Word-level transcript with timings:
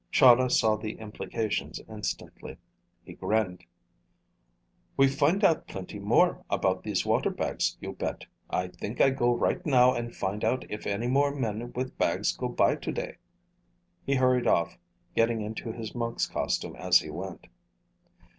Chahda 0.11 0.49
saw 0.49 0.77
the 0.77 0.93
implications 0.93 1.79
instantly. 1.87 2.57
He 3.05 3.13
grinned. 3.13 3.65
"We 4.97 5.07
find 5.07 5.43
out 5.45 5.67
plenty 5.67 5.99
more 5.99 6.43
about 6.49 6.81
these 6.81 7.05
water 7.05 7.29
bags, 7.29 7.77
you 7.81 7.93
bet! 7.93 8.25
I 8.49 8.69
think 8.69 8.99
I 8.99 9.11
go 9.11 9.31
right 9.35 9.63
now 9.63 9.93
and 9.93 10.15
find 10.15 10.43
out 10.43 10.65
if 10.71 10.87
any 10.87 11.05
more 11.05 11.35
men 11.35 11.71
with 11.73 11.99
bags 11.99 12.35
go 12.35 12.47
by 12.49 12.77
today." 12.77 13.17
He 14.03 14.15
hurried 14.15 14.47
off, 14.47 14.75
getting 15.15 15.41
into 15.43 15.71
his 15.71 15.93
monk's 15.93 16.25
costume 16.25 16.75
as 16.77 16.97
he 16.97 17.11
went. 17.11 17.45